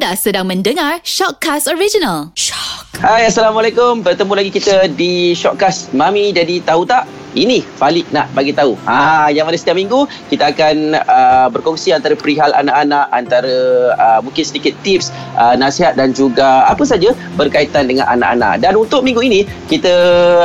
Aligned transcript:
Anda 0.00 0.16
sedang 0.16 0.48
mendengar 0.48 1.04
Shockcast 1.04 1.68
Original. 1.68 2.32
Shock. 2.32 3.04
Hai 3.04 3.28
Assalamualaikum 3.28 4.00
Bertemu 4.00 4.32
lagi 4.32 4.48
kita 4.48 4.88
di 4.88 5.36
Shortcast 5.36 5.92
Mami 5.92 6.32
jadi 6.32 6.56
tahu 6.64 6.88
tak 6.88 7.04
ini 7.34 7.62
Falik 7.78 8.08
nak 8.10 8.30
bagi 8.34 8.54
tahu. 8.54 8.74
Ha 8.86 9.30
yang 9.30 9.46
mana 9.46 9.56
setiap 9.56 9.78
minggu 9.78 10.06
kita 10.28 10.50
akan 10.50 10.98
uh, 11.04 11.46
berkongsi 11.52 11.94
antara 11.94 12.14
perihal 12.18 12.50
anak-anak, 12.54 13.06
antara 13.14 13.56
uh, 13.94 14.20
mungkin 14.22 14.42
sedikit 14.42 14.74
tips, 14.82 15.14
uh, 15.38 15.54
nasihat 15.54 15.94
dan 15.94 16.14
juga 16.14 16.66
apa 16.66 16.82
saja 16.86 17.14
berkaitan 17.38 17.86
dengan 17.86 18.08
anak-anak. 18.10 18.62
Dan 18.62 18.78
untuk 18.78 19.06
minggu 19.06 19.22
ini 19.22 19.46
kita 19.70 19.94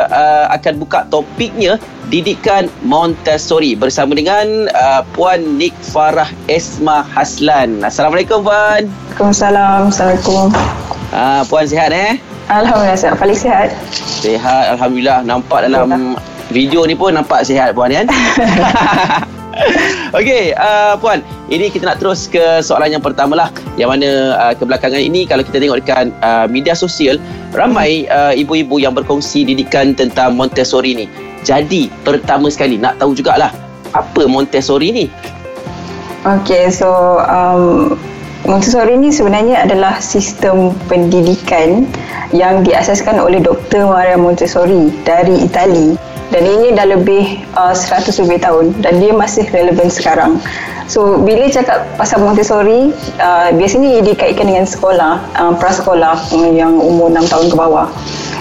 uh, 0.09 0.45
akan 0.53 0.81
buka 0.81 1.07
topiknya 1.09 1.77
didikan 2.09 2.69
Montessori 2.85 3.73
bersama 3.73 4.13
dengan 4.13 4.69
uh, 4.77 5.01
Puan 5.17 5.57
Nik 5.57 5.73
Farah 5.81 6.29
Esma 6.45 7.01
Haslan. 7.01 7.81
Assalamualaikum 7.81 8.45
Puan. 8.45 8.85
Waalaikumsalam. 9.15 9.89
Assalamualaikum. 9.89 10.53
Uh, 11.09 11.41
Puan 11.49 11.65
sihat 11.65 11.89
eh? 11.89 12.19
Alhamdulillah 12.45 12.99
sihat. 12.99 13.15
Paling 13.17 13.39
sihat. 13.39 13.73
Sihat 13.95 14.77
Alhamdulillah. 14.77 15.25
Nampak 15.25 15.65
dalam 15.65 16.13
video 16.55 16.87
ni 16.87 16.95
pun 16.95 17.11
nampak 17.11 17.43
sihat 17.43 17.75
puan 17.75 17.91
kan 17.91 18.07
Okey, 20.15 20.51
uh, 20.55 20.99
Puan, 20.99 21.23
ini 21.47 21.71
kita 21.71 21.87
nak 21.87 22.03
terus 22.03 22.27
ke 22.27 22.59
soalan 22.59 22.91
yang 22.91 23.03
pertama 23.03 23.39
lah 23.39 23.49
Yang 23.79 23.89
mana 23.95 24.09
uh, 24.35 24.53
kebelakangan 24.55 24.99
ini 24.99 25.23
kalau 25.23 25.47
kita 25.47 25.63
tengok 25.63 25.79
dekat 25.79 26.11
uh, 26.19 26.43
media 26.51 26.75
sosial 26.75 27.15
Ramai 27.55 28.03
uh, 28.11 28.35
ibu-ibu 28.35 28.83
yang 28.83 28.91
berkongsi 28.91 29.47
didikan 29.47 29.95
tentang 29.95 30.35
Montessori 30.35 30.91
ni 30.91 31.05
Jadi, 31.47 31.87
pertama 32.03 32.51
sekali 32.51 32.75
nak 32.75 32.99
tahu 32.99 33.15
jugalah 33.15 33.51
Apa 33.95 34.27
Montessori 34.27 34.91
ni? 34.91 35.05
Okey, 36.27 36.67
so 36.67 37.23
um, 37.23 37.95
Montessori 38.43 38.99
ni 38.99 39.15
sebenarnya 39.15 39.63
adalah 39.63 40.03
sistem 40.03 40.75
pendidikan 40.91 41.87
yang 42.35 42.59
diasaskan 42.67 43.23
oleh 43.23 43.39
Dr. 43.39 43.87
Maria 43.87 44.19
Montessori 44.19 44.91
dari 45.07 45.47
Itali 45.47 46.14
dan 46.33 46.41
ini 46.41 46.73
dah 46.73 46.87
lebih 46.89 47.45
uh, 47.53 47.73
100 47.73 48.09
lebih 48.25 48.39
tahun 48.41 48.65
dan 48.81 48.97
dia 48.97 49.13
masih 49.13 49.45
relevan 49.53 49.89
sekarang. 49.91 50.41
So 50.85 51.17
bila 51.21 51.49
cakap 51.49 51.85
pasal 51.97 52.21
Montessori, 52.21 52.93
uh, 53.17 53.49
biasanya 53.53 53.99
ia 53.99 54.01
dikaitkan 54.05 54.45
dengan 54.45 54.65
sekolah, 54.69 55.21
uh, 55.37 55.53
prasekolah 55.57 56.29
yang 56.53 56.77
umur 56.77 57.09
6 57.09 57.25
tahun 57.29 57.45
ke 57.49 57.55
bawah. 57.57 57.87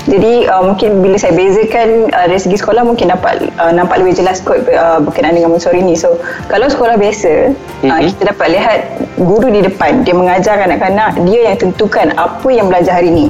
Jadi 0.04 0.44
uh, 0.44 0.60
mungkin 0.60 1.00
bila 1.00 1.16
saya 1.16 1.32
bezakan 1.32 2.12
uh, 2.12 2.26
dari 2.28 2.36
segi 2.36 2.60
sekolah 2.60 2.84
mungkin 2.84 3.08
dapat 3.08 3.48
uh, 3.56 3.72
nampak 3.72 4.04
lebih 4.04 4.20
jelas 4.20 4.44
kot 4.44 4.60
uh, 4.68 5.00
berkenaan 5.00 5.32
dengan 5.40 5.56
Montessori 5.56 5.80
ni. 5.80 5.96
So 5.96 6.20
kalau 6.52 6.68
sekolah 6.68 7.00
biasa, 7.00 7.56
mm-hmm. 7.56 7.88
uh, 7.88 8.00
kita 8.12 8.22
dapat 8.36 8.48
lihat 8.52 8.78
guru 9.16 9.48
di 9.48 9.64
depan 9.64 10.04
dia 10.04 10.12
mengajar 10.12 10.60
anak-anak, 10.60 11.16
dia 11.24 11.52
yang 11.52 11.56
tentukan 11.56 12.12
apa 12.20 12.48
yang 12.52 12.68
belajar 12.68 13.00
hari 13.00 13.08
ni. 13.08 13.26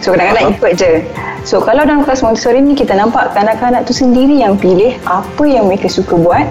So 0.00 0.16
kadang-kadang 0.16 0.56
ikut 0.56 0.72
je. 0.80 0.92
So 1.44 1.60
kalau 1.60 1.84
dalam 1.84 2.08
kelas 2.08 2.24
Montessori 2.24 2.64
ni 2.64 2.72
kita 2.72 2.96
nampak 2.96 3.36
kanak-kanak 3.36 3.84
tu 3.84 3.92
sendiri 3.92 4.40
yang 4.40 4.56
pilih 4.56 4.96
apa 5.04 5.44
yang 5.44 5.68
mereka 5.68 5.92
suka 5.92 6.16
buat 6.16 6.48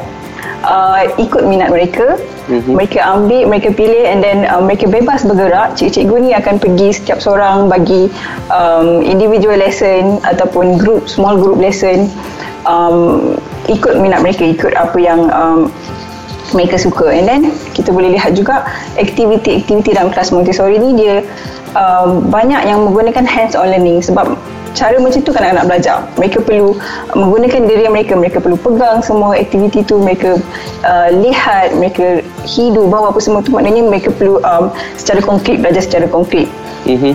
uh, 0.70 1.02
ikut 1.18 1.44
minat 1.50 1.74
mereka. 1.74 2.18
Mm-hmm. 2.44 2.76
mereka 2.76 3.00
ambil 3.08 3.48
mereka 3.48 3.72
pilih 3.72 4.04
and 4.04 4.20
then 4.20 4.44
uh, 4.52 4.60
mereka 4.60 4.86
bebas 4.86 5.24
bergerak. 5.24 5.80
Cikgu-cikgu 5.80 6.16
ni 6.20 6.30
akan 6.36 6.56
pergi 6.60 6.92
setiap 6.92 7.24
seorang 7.24 7.72
bagi 7.72 8.12
um, 8.52 9.00
individual 9.00 9.56
lesson 9.56 10.20
ataupun 10.28 10.76
group 10.76 11.08
small 11.08 11.40
group 11.40 11.56
lesson 11.58 12.12
um, 12.68 13.34
ikut 13.72 13.96
minat 13.98 14.20
mereka 14.20 14.44
ikut 14.44 14.76
apa 14.76 14.98
yang 15.00 15.32
um, 15.32 15.72
mereka 16.52 16.76
suka. 16.76 17.10
And 17.10 17.26
then 17.26 17.42
kita 17.74 17.96
boleh 17.96 18.14
lihat 18.14 18.36
juga 18.36 18.68
aktiviti-aktiviti 19.00 19.96
dalam 19.96 20.12
kelas 20.12 20.36
Montessori 20.36 20.78
ni 20.84 21.00
dia 21.00 21.24
um, 21.80 22.28
banyak 22.28 22.68
yang 22.68 22.84
menggunakan 22.84 23.24
hands 23.24 23.56
on 23.56 23.72
learning. 23.72 24.04
Sebab 24.04 24.36
cara 24.74 24.98
macam 24.98 25.22
tu 25.22 25.32
kan 25.32 25.42
anak-anak 25.46 25.66
belajar 25.70 25.98
mereka 26.18 26.38
perlu 26.42 26.76
menggunakan 27.14 27.62
diri 27.70 27.86
mereka 27.90 28.14
mereka 28.18 28.38
perlu 28.42 28.58
pegang 28.58 29.00
semua 29.06 29.38
aktiviti 29.38 29.86
tu 29.86 30.02
mereka 30.02 30.38
uh, 30.84 31.10
lihat 31.14 31.78
mereka 31.78 32.26
hidup 32.44 32.90
bawa 32.90 33.14
apa 33.14 33.20
semua 33.22 33.46
tu 33.46 33.54
maknanya 33.54 33.86
mereka 33.86 34.10
perlu 34.14 34.42
um, 34.42 34.74
secara 34.98 35.22
konkret 35.22 35.62
belajar 35.62 35.82
secara 35.86 36.06
konkret 36.10 36.50
mm-hmm. 36.90 37.14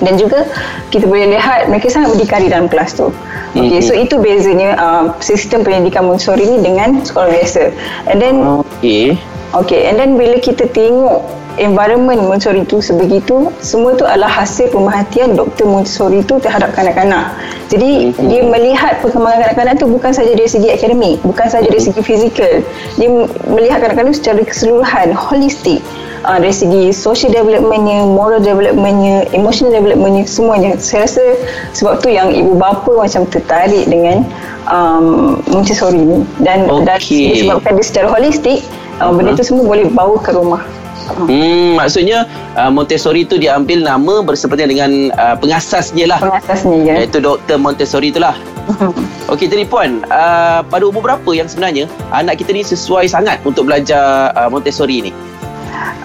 dan 0.00 0.14
juga 0.14 0.46
kita 0.94 1.04
boleh 1.10 1.34
lihat 1.34 1.66
mereka 1.66 1.90
sangat 1.90 2.14
berdikari 2.14 2.46
dalam 2.46 2.70
kelas 2.70 2.94
tu 2.94 3.10
Okay, 3.56 3.80
mm-hmm. 3.80 3.88
so 3.88 3.96
itu 3.96 4.20
bezanya 4.20 4.76
uh, 4.76 5.04
sistem 5.24 5.64
pendidikan 5.64 6.04
Montessori 6.04 6.44
ni 6.44 6.60
dengan 6.60 7.00
sekolah 7.00 7.32
biasa. 7.32 7.72
And 8.04 8.20
then, 8.20 8.44
okay. 8.44 9.16
Okay, 9.56 9.88
and 9.88 9.96
then 9.96 10.20
bila 10.20 10.36
kita 10.44 10.68
tengok 10.76 11.24
environment 11.56 12.20
Montessori 12.24 12.62
itu 12.64 12.80
sebegitu 12.80 13.52
semua 13.60 13.96
itu 13.96 14.04
adalah 14.04 14.28
hasil 14.28 14.72
pemerhatian 14.72 15.36
Dr. 15.36 15.64
Montessori 15.68 16.20
itu 16.22 16.36
terhadap 16.40 16.72
kanak-kanak. 16.76 17.36
Jadi 17.66 18.12
mm-hmm. 18.12 18.28
dia 18.30 18.42
melihat 18.46 19.02
perkembangan 19.02 19.48
kanak-kanak 19.48 19.72
itu 19.80 19.86
bukan 19.90 20.12
saja 20.14 20.32
dari 20.32 20.48
segi 20.48 20.68
akademik 20.70 21.18
bukan 21.24 21.46
saja 21.48 21.66
dari 21.66 21.82
segi 21.82 22.00
fizikal. 22.00 22.62
Dia 23.00 23.08
melihat 23.50 23.78
kanak-kanak 23.82 24.14
itu 24.14 24.18
secara 24.22 24.40
keseluruhan 24.44 25.08
holistik. 25.16 25.80
Uh, 26.26 26.42
dari 26.42 26.50
segi 26.50 26.90
social 26.90 27.30
developmentnya 27.30 28.02
moral 28.02 28.42
developmentnya 28.42 29.30
emotional 29.30 29.70
developmentnya 29.70 30.26
semuanya. 30.26 30.74
Saya 30.74 31.06
rasa 31.06 31.22
sebab 31.70 32.02
tu 32.02 32.10
yang 32.10 32.34
ibu 32.34 32.58
bapa 32.58 32.90
macam 32.90 33.22
tertarik 33.30 33.86
dengan 33.86 34.26
um, 34.66 35.38
Montessori 35.46 36.02
ini 36.02 36.26
dan, 36.42 36.66
okay. 36.66 36.82
dan 36.82 36.98
disebabkan 36.98 37.70
dia 37.78 37.86
secara 37.86 38.06
holistik 38.10 38.66
uh, 38.98 39.12
benda 39.14 39.38
itu 39.38 39.44
semua 39.46 39.64
boleh 39.70 39.86
bawa 39.92 40.18
ke 40.18 40.34
rumah 40.34 40.62
Hmm, 41.06 41.78
maksudnya 41.78 42.26
uh, 42.58 42.70
Montessori 42.70 43.22
tu 43.22 43.38
diambil 43.38 43.86
nama 43.86 44.26
bersempena 44.26 44.66
dengan 44.66 45.14
uh, 45.14 45.38
pengasasnya 45.38 46.10
lah. 46.10 46.18
Pengasasnya 46.18 46.76
ya. 46.82 46.94
Iaitu 47.02 47.22
Dr. 47.22 47.56
Montessori 47.62 48.10
itulah. 48.10 48.34
Okey, 49.32 49.46
jadi 49.46 49.62
puan, 49.66 50.02
uh, 50.10 50.66
pada 50.66 50.82
umur 50.82 51.06
berapa 51.06 51.30
yang 51.30 51.46
sebenarnya 51.46 51.86
anak 52.10 52.42
kita 52.42 52.50
ni 52.50 52.66
sesuai 52.66 53.06
sangat 53.06 53.38
untuk 53.46 53.70
belajar 53.70 54.34
uh, 54.34 54.50
Montessori 54.50 55.10
ni? 55.10 55.12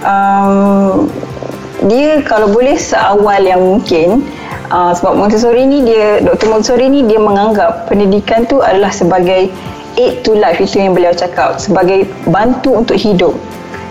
Um, 0.05 1.09
dia 1.89 2.21
kalau 2.21 2.53
boleh 2.53 2.77
seawal 2.77 3.41
yang 3.41 3.61
mungkin 3.61 4.21
uh, 4.69 4.93
sebab 4.93 5.17
Montessori 5.17 5.65
ni 5.65 5.81
dia 5.85 6.21
Dr. 6.21 6.49
Montessori 6.49 6.85
ni 6.89 7.01
dia 7.09 7.17
menganggap 7.17 7.89
pendidikan 7.89 8.45
tu 8.45 8.61
adalah 8.61 8.93
sebagai 8.93 9.49
aid 9.99 10.23
to 10.23 10.37
life 10.37 10.61
itu 10.61 10.79
yang 10.79 10.93
beliau 10.95 11.11
cakap 11.11 11.57
sebagai 11.59 12.07
bantu 12.29 12.79
untuk 12.79 12.95
hidup 12.95 13.33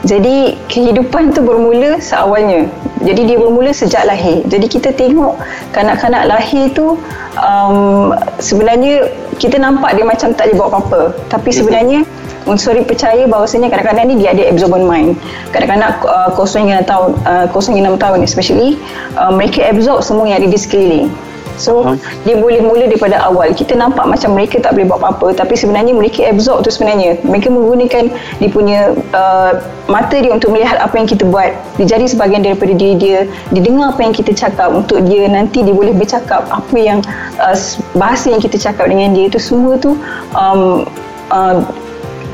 jadi 0.00 0.56
kehidupan 0.72 1.36
tu 1.36 1.44
bermula 1.44 2.00
seawalnya. 2.00 2.68
Jadi 3.04 3.32
dia 3.32 3.36
bermula 3.36 3.72
sejak 3.72 4.08
lahir. 4.08 4.44
Jadi 4.48 4.66
kita 4.68 4.92
tengok 4.96 5.36
kanak-kanak 5.72 6.28
lahir 6.28 6.72
tu 6.72 6.96
um, 7.36 8.12
sebenarnya 8.40 9.08
kita 9.36 9.56
nampak 9.56 9.96
dia 9.96 10.04
macam 10.04 10.32
tak 10.32 10.52
boleh 10.52 10.56
buat 10.56 10.68
apa-apa. 10.72 11.00
Tapi 11.28 11.50
sebenarnya 11.52 12.00
Montessori 12.48 12.80
percaya 12.88 13.28
bahawasanya 13.28 13.68
kanak-kanak 13.68 14.04
ni 14.08 14.14
dia 14.16 14.32
ada 14.32 14.48
absorbent 14.48 14.88
mind. 14.88 15.20
Kanak-kanak 15.52 16.00
uh, 16.08 16.32
kosong 16.32 16.72
yang 16.72 16.80
tahun, 16.88 17.12
uh, 17.28 17.46
yang 17.52 17.84
enam 17.84 17.96
tahun 18.00 18.24
especially, 18.24 18.80
uh, 19.20 19.28
mereka 19.28 19.68
absorb 19.68 20.00
semua 20.00 20.24
yang 20.24 20.40
ada 20.40 20.48
di 20.48 20.56
sekeliling. 20.56 21.12
So 21.56 21.82
uh-huh. 21.82 21.96
dia 22.28 22.36
boleh 22.38 22.60
mula 22.62 22.86
daripada 22.86 23.18
awal. 23.24 23.50
Kita 23.56 23.74
nampak 23.74 24.06
macam 24.06 24.36
mereka 24.36 24.60
tak 24.62 24.76
boleh 24.76 24.86
buat 24.86 25.00
apa-apa 25.02 25.34
tapi 25.34 25.54
sebenarnya 25.56 25.96
mereka 25.96 26.26
absorb 26.28 26.62
tu 26.62 26.70
sebenarnya. 26.70 27.18
Mereka 27.24 27.48
menggunakan 27.50 28.04
dia 28.38 28.50
punya 28.50 28.94
uh, 29.16 29.58
mata 29.90 30.16
dia 30.18 30.30
untuk 30.30 30.54
melihat 30.54 30.78
apa 30.78 30.94
yang 30.96 31.08
kita 31.08 31.24
buat. 31.26 31.50
Dia 31.80 31.98
jadi 31.98 32.04
sebahagian 32.06 32.42
daripada 32.46 32.72
diri 32.76 32.94
dia. 32.96 33.18
Dia 33.50 33.62
dengar 33.64 33.96
apa 33.96 34.00
yang 34.04 34.14
kita 34.14 34.32
cakap 34.36 34.70
untuk 34.70 35.02
dia 35.08 35.26
nanti 35.26 35.64
dia 35.66 35.74
boleh 35.74 35.92
bercakap 35.96 36.46
apa 36.52 36.76
yang 36.76 37.02
uh, 37.40 37.56
bahasa 37.96 38.30
yang 38.30 38.40
kita 38.40 38.56
cakap 38.60 38.86
dengan 38.88 39.12
dia 39.16 39.28
itu 39.28 39.40
semua 39.40 39.76
tu 39.80 39.96
um, 40.36 40.86
uh, 41.32 41.58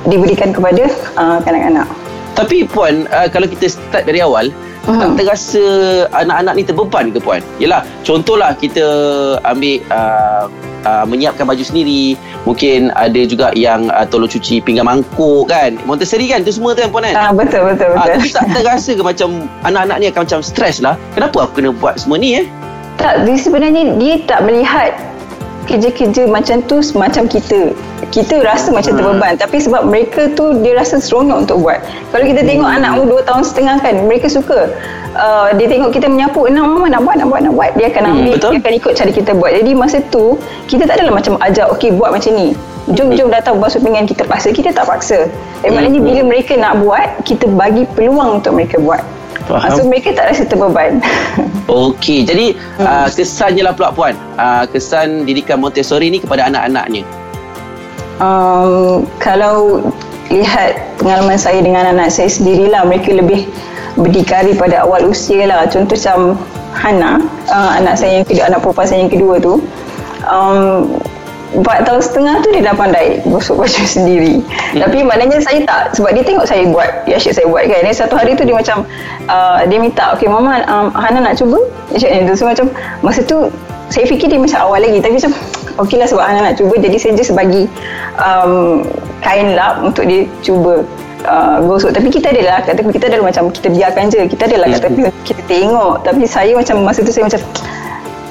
diberikan 0.06 0.54
kepada 0.54 0.86
uh, 1.18 1.38
kanak-kanak. 1.42 1.88
Tapi 2.36 2.68
puan 2.68 3.08
uh, 3.10 3.26
kalau 3.32 3.48
kita 3.48 3.72
start 3.72 4.04
dari 4.04 4.20
awal 4.20 4.52
uh-huh. 4.86 5.00
tak 5.02 5.10
terasa 5.18 5.64
anak-anak 6.14 6.54
ni 6.56 6.62
terbeban 6.62 7.04
ke 7.10 7.18
puan? 7.18 7.42
Yelah, 7.58 7.82
contohlah 8.06 8.54
kita 8.56 8.84
ambil 9.42 9.82
uh, 9.90 10.44
uh, 10.86 11.04
menyiapkan 11.04 11.44
baju 11.44 11.62
sendiri, 11.66 12.14
mungkin 12.46 12.94
ada 12.94 13.20
juga 13.26 13.50
yang 13.58 13.90
uh, 13.90 14.06
tolong 14.06 14.30
cuci 14.30 14.62
pinggan 14.62 14.86
mangkuk 14.86 15.50
kan. 15.50 15.74
Montessori 15.84 16.30
kan 16.30 16.46
tu 16.46 16.54
semua 16.54 16.72
tu 16.72 16.86
kan 16.86 16.90
puan 16.94 17.04
kan? 17.04 17.14
Ah, 17.14 17.32
betul, 17.34 17.66
betul, 17.74 17.92
betul. 17.92 18.16
Uh, 18.22 18.30
tak 18.30 18.46
terasa 18.54 18.90
ke 18.94 19.02
macam 19.02 19.28
anak-anak 19.66 19.96
ni 19.98 20.06
akan 20.08 20.22
macam 20.24 20.40
stres 20.40 20.78
lah. 20.78 20.94
Kenapa 21.18 21.44
aku 21.44 21.60
kena 21.60 21.74
buat 21.74 21.98
semua 21.98 22.16
ni 22.16 22.38
eh? 22.40 22.46
Tak, 22.96 23.28
dia 23.28 23.36
sebenarnya 23.36 23.92
dia 24.00 24.14
tak 24.24 24.40
melihat 24.48 24.96
kerja-kerja 25.66 26.30
macam 26.30 26.62
tu 26.70 26.78
macam 26.94 27.26
kita 27.26 27.74
kita 28.14 28.40
rasa 28.42 28.70
macam 28.70 28.94
hmm. 28.94 29.00
terbeban. 29.02 29.32
Tapi 29.38 29.56
sebab 29.62 29.82
mereka 29.88 30.30
tu 30.34 30.62
dia 30.62 30.78
rasa 30.78 30.98
seronok 31.02 31.46
untuk 31.46 31.56
buat. 31.62 31.82
Kalau 32.14 32.24
kita 32.24 32.42
tengok 32.46 32.68
hmm. 32.68 32.78
anak 32.82 32.90
umur 32.98 33.22
2 33.22 33.28
tahun 33.28 33.42
setengah 33.42 33.76
kan 33.82 33.94
mereka 34.06 34.26
suka 34.30 34.70
uh, 35.16 35.48
dia 35.56 35.66
tengok 35.66 35.90
kita 35.90 36.06
menyapu 36.06 36.46
nak 36.52 36.64
mama 36.64 36.86
nak 36.86 37.02
buat 37.02 37.16
nak 37.18 37.26
buat 37.28 37.40
nak 37.42 37.54
buat. 37.56 37.70
Dia 37.74 37.86
akan 37.90 38.02
hmm, 38.02 38.12
ambil 38.12 38.34
hmm, 38.36 38.52
dia 38.52 38.58
akan 38.62 38.74
ikut 38.76 38.92
cara 38.94 39.10
kita 39.10 39.30
buat. 39.34 39.50
Jadi 39.56 39.70
masa 39.72 39.98
tu 40.12 40.38
kita 40.70 40.82
tak 40.86 41.02
adalah 41.02 41.14
macam 41.18 41.34
ajar 41.42 41.66
okey 41.76 41.90
buat 41.96 42.12
macam 42.14 42.32
ni. 42.36 42.52
Jom 42.94 43.18
jom 43.18 43.34
datang 43.34 43.58
basuh 43.58 43.82
pinggan 43.82 44.06
kita 44.06 44.22
paksa. 44.22 44.54
Kita 44.54 44.70
tak 44.70 44.86
paksa. 44.86 45.26
Eh, 45.66 45.70
maknanya 45.74 45.98
bila 45.98 46.20
mereka 46.22 46.54
nak 46.54 46.78
buat 46.86 47.18
kita 47.26 47.50
bagi 47.50 47.82
peluang 47.98 48.38
untuk 48.38 48.54
mereka 48.54 48.78
buat. 48.78 49.02
Ah, 49.46 49.70
so 49.70 49.86
mereka 49.86 50.10
tak 50.10 50.34
rasa 50.34 50.42
terbeban. 50.42 50.98
Okey, 51.70 52.26
jadi 52.26 52.54
hmm. 52.54 52.82
uh, 52.82 53.06
kesannya 53.06 53.62
lah 53.62 53.74
pula 53.78 53.94
puan, 53.94 54.14
uh, 54.38 54.66
kesan 54.66 55.22
didikan 55.22 55.62
Montessori 55.62 56.10
ni 56.10 56.18
kepada 56.18 56.50
anak-anaknya. 56.50 57.06
Um, 58.16 59.04
kalau 59.20 59.84
lihat 60.32 60.96
pengalaman 60.96 61.36
saya 61.36 61.60
dengan 61.60 61.84
anak 61.92 62.08
saya 62.08 62.32
sendirilah, 62.32 62.82
mereka 62.88 63.12
lebih 63.12 63.46
berdikari 63.96 64.56
pada 64.56 64.84
awal 64.84 65.08
usia 65.08 65.48
lah. 65.48 65.64
Contoh 65.68 65.96
macam 65.96 66.40
Hana, 66.76 67.24
uh, 67.48 67.70
anak 67.80 67.96
saya 67.96 68.20
yang 68.20 68.26
kedua, 68.28 68.52
anak 68.52 68.60
perempuan 68.60 68.86
saya 68.88 69.00
yang 69.04 69.12
kedua 69.12 69.34
tu. 69.40 69.54
Um, 70.28 70.96
Empat 71.54 71.86
tahun 71.86 72.02
setengah 72.02 72.42
tu 72.42 72.50
dia 72.52 72.68
dah 72.68 72.74
pandai 72.74 73.22
gosok 73.22 73.64
baju 73.64 73.82
sendiri. 73.96 74.42
Hmm. 74.42 74.82
Tapi 74.82 74.98
maknanya 75.06 75.38
saya 75.40 75.62
tak 75.62 75.94
sebab 75.94 76.10
dia 76.12 76.24
tengok 76.26 76.44
saya 76.44 76.66
buat, 76.68 76.90
ya 77.06 77.16
asyik 77.16 77.32
saya 77.32 77.46
buat 77.48 77.64
kan. 77.70 77.80
Dan 77.86 77.94
satu 77.94 78.14
hari 78.18 78.34
tu 78.34 78.42
dia 78.42 78.52
macam 78.52 78.82
uh, 79.30 79.62
dia 79.64 79.78
minta, 79.78 80.12
"Okey 80.18 80.26
mama, 80.26 80.60
um, 80.66 80.90
Hana 80.92 81.22
nak 81.22 81.38
cuba?" 81.38 81.62
Dia 81.94 82.02
cakap 82.02 82.28
tu. 82.28 82.34
So 82.34 82.44
macam 82.50 82.66
masa 83.00 83.20
tu 83.22 83.48
saya 83.88 84.04
fikir 84.04 84.26
dia 84.26 84.42
macam 84.42 84.58
awal 84.66 84.82
lagi 84.82 84.98
tapi 84.98 85.14
macam 85.22 85.32
okey 85.82 85.96
lah 86.00 86.08
sebab 86.08 86.22
Hana 86.24 86.52
nak 86.52 86.56
cuba 86.56 86.74
jadi 86.80 86.96
saya 86.96 87.12
just 87.16 87.32
bagi 87.36 87.68
um, 88.20 88.84
kain 89.20 89.52
lap 89.56 89.82
untuk 89.82 90.08
dia 90.08 90.24
cuba 90.40 90.84
uh, 91.26 91.58
gosok. 91.64 91.92
Tapi 91.92 92.08
kita 92.08 92.32
adalah 92.32 92.62
kat 92.62 92.78
tepi 92.78 92.90
kita 92.94 93.06
adalah 93.10 93.24
macam 93.28 93.50
kita 93.50 93.68
biarkan 93.72 94.04
je. 94.08 94.20
Kita 94.30 94.42
adalah 94.48 94.66
kat 94.72 94.80
tepi 94.88 95.00
kita 95.26 95.42
tengok. 95.50 95.94
Tapi 96.06 96.22
saya 96.24 96.52
macam 96.54 96.86
masa 96.86 97.00
tu 97.02 97.12
saya 97.12 97.24
macam 97.26 97.40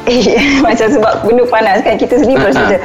eh 0.05 0.21
macam 0.67 0.87
sebab 0.93 1.13
benda 1.25 1.43
panas 1.49 1.81
kan 1.81 1.97
kita 1.97 2.21
sendiri 2.21 2.45
uh-huh. 2.45 2.53
saja 2.53 2.77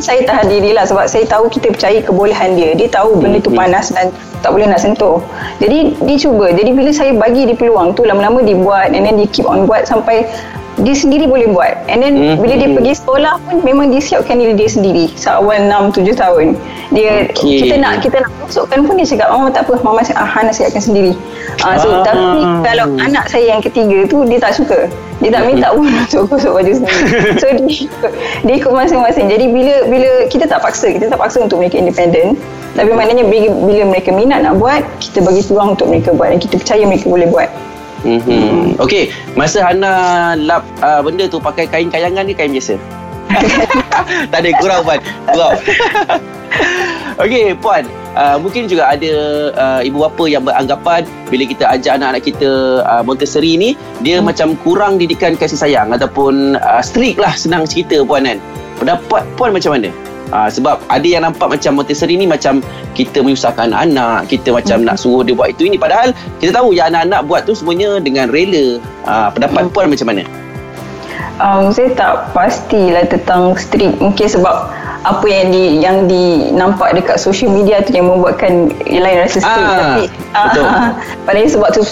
saya 0.00 0.24
tahan 0.24 0.48
diri 0.48 0.72
lah 0.72 0.88
sebab 0.88 1.04
saya 1.04 1.28
tahu 1.28 1.52
kita 1.52 1.68
percaya 1.68 2.00
kebolehan 2.00 2.56
dia. 2.56 2.72
Dia 2.72 2.88
tahu 2.88 3.20
benda 3.20 3.36
tu 3.38 3.52
hmm, 3.52 3.60
hmm. 3.60 3.60
panas 3.60 3.92
dan 3.92 4.08
tak 4.40 4.50
boleh 4.56 4.66
nak 4.66 4.80
sentuh. 4.80 5.20
Jadi 5.60 5.94
dia 6.08 6.16
cuba. 6.16 6.48
Jadi 6.50 6.70
bila 6.72 6.90
saya 6.90 7.12
bagi 7.12 7.44
dia 7.44 7.54
peluang 7.54 7.92
tu 7.92 8.08
lama-lama 8.08 8.40
dia 8.40 8.56
buat 8.56 8.88
and 8.90 9.04
then 9.04 9.20
dia 9.20 9.28
keep 9.28 9.44
on 9.44 9.68
buat 9.68 9.84
sampai 9.84 10.24
dia 10.80 10.94
sendiri 10.96 11.28
boleh 11.28 11.52
buat. 11.52 11.84
And 11.92 12.00
then 12.00 12.14
mm-hmm. 12.16 12.36
bila 12.40 12.54
dia 12.56 12.68
pergi 12.72 12.92
sekolah 12.96 13.34
pun 13.44 13.60
memang 13.60 13.92
dia 13.92 14.00
siapkan 14.00 14.40
diri 14.40 14.56
dia 14.56 14.68
sendiri. 14.72 15.12
Seawal 15.20 15.68
6 15.68 16.00
7 16.00 16.16
tahun. 16.16 16.46
Dia 16.96 17.28
okay. 17.28 17.68
kita 17.68 17.74
nak 17.76 18.00
kita 18.00 18.16
nak 18.24 18.32
masukkan 18.40 18.78
pun 18.88 18.94
dia 18.96 19.06
cakap 19.08 19.28
oh 19.28 19.48
tak 19.52 19.68
apa 19.68 19.72
mama 19.84 20.00
ah 20.16 20.24
Hana 20.24 20.48
siapkan 20.48 20.80
sendiri. 20.80 21.12
Uh, 21.60 21.76
so 21.76 21.92
ah. 21.92 22.00
tapi 22.00 22.40
kalau 22.64 22.96
anak 22.96 23.28
saya 23.28 23.52
yang 23.52 23.60
ketiga 23.60 24.08
tu 24.08 24.24
dia 24.24 24.40
tak 24.40 24.56
suka. 24.56 24.88
Dia 25.20 25.30
tak 25.30 25.44
minta 25.44 25.70
pun 25.76 25.86
untuk 26.08 26.32
gosok 26.32 26.52
baju 26.56 26.72
sendiri. 26.72 27.04
So 27.42 27.46
dia 27.52 27.68
ikut, 27.68 28.12
dia 28.48 28.54
ikut 28.56 28.72
masing-masing. 28.72 29.26
Jadi 29.28 29.44
bila 29.52 29.74
bila 29.92 30.10
kita 30.32 30.48
tak 30.48 30.64
paksa 30.64 30.88
kita 30.88 31.12
tak 31.12 31.20
paksa 31.20 31.44
untuk 31.44 31.60
mereka 31.60 31.76
independen 31.76 32.40
tapi 32.72 32.88
maknanya 32.96 33.28
bila, 33.28 33.52
bila 33.68 33.82
mereka 33.92 34.08
minat 34.16 34.40
nak 34.40 34.56
buat 34.56 34.80
kita 34.96 35.20
bagi 35.20 35.44
peluang 35.44 35.76
untuk 35.76 35.92
mereka 35.92 36.16
buat. 36.16 36.32
Dan 36.32 36.40
kita 36.40 36.56
percaya 36.56 36.84
mereka 36.88 37.06
boleh 37.12 37.28
buat 37.28 37.52
Mm-hmm. 38.02 38.82
Okey, 38.82 39.14
masa 39.38 39.62
Hana 39.62 40.34
lap 40.34 40.66
uh, 40.82 40.98
benda 41.06 41.30
tu 41.30 41.38
pakai 41.38 41.70
kain 41.70 41.86
kayangan 41.86 42.26
ke 42.26 42.34
kain 42.34 42.50
biasa? 42.50 42.74
tak 44.30 44.38
ada 44.42 44.50
kurang 44.58 44.80
puan. 44.82 45.00
Kurang. 45.30 45.54
Okey, 47.22 47.54
puan. 47.62 47.86
Uh, 48.12 48.36
mungkin 48.36 48.68
juga 48.68 48.92
ada 48.92 49.12
uh, 49.56 49.80
ibu 49.80 50.04
bapa 50.04 50.28
yang 50.28 50.44
beranggapan 50.44 51.08
bila 51.32 51.48
kita 51.48 51.64
ajar 51.64 51.96
anak-anak 51.96 52.28
kita 52.28 52.84
uh, 52.84 53.00
Montessori 53.00 53.56
ni 53.56 53.70
dia 54.04 54.20
hmm. 54.20 54.28
macam 54.28 54.52
kurang 54.60 55.00
didikan 55.00 55.32
kasih 55.32 55.56
sayang 55.56 55.88
ataupun 55.96 56.60
uh, 56.60 56.82
strict 56.84 57.16
lah 57.16 57.32
senang 57.32 57.64
cerita 57.64 58.04
puan 58.04 58.28
kan. 58.28 58.36
Pendapat 58.76 59.22
puan 59.38 59.54
macam 59.54 59.78
mana? 59.78 59.88
Uh, 60.32 60.48
sebab 60.48 60.80
ada 60.88 61.04
yang 61.04 61.28
nampak 61.28 61.52
macam 61.52 61.76
Montessori 61.76 62.16
ni 62.16 62.24
macam 62.24 62.64
kita 62.96 63.20
menyusahkan 63.20 63.68
anak, 63.68 64.32
kita 64.32 64.48
macam 64.48 64.80
mm-hmm. 64.80 64.88
nak 64.88 64.96
suruh 64.96 65.20
dia 65.20 65.36
buat 65.36 65.52
itu 65.52 65.68
ini 65.68 65.76
padahal 65.76 66.16
kita 66.40 66.56
tahu 66.56 66.72
yang 66.72 66.88
anak-anak 66.88 67.20
buat 67.28 67.44
tu 67.44 67.52
semuanya 67.52 68.00
dengan 68.00 68.32
rela. 68.32 68.80
Uh, 69.04 69.28
pendapat 69.36 69.68
mm-hmm. 69.68 69.74
puan 69.76 69.92
macam 69.92 70.08
mana? 70.08 70.24
Um, 71.40 71.72
saya 71.72 71.90
tak 71.96 72.32
pastilah 72.36 73.08
tentang 73.08 73.56
strict 73.56 73.98
mungkin 74.00 74.28
sebab 74.28 74.72
apa 75.02 75.26
yang 75.26 75.46
di 75.50 75.64
yang 75.82 75.96
dinampak 76.06 76.94
dekat 76.94 77.18
social 77.18 77.50
media 77.50 77.82
tu 77.82 77.90
yang 77.90 78.06
membuatkan 78.06 78.70
yang 78.86 79.02
lain 79.02 79.18
rasa 79.26 79.42
strict 79.42 79.66
ah, 79.66 79.78
tapi 79.78 80.04
betul. 80.30 80.64
Ah, 80.72 80.94
padahal 81.26 81.50
sebab 81.50 81.68
tu 81.74 81.82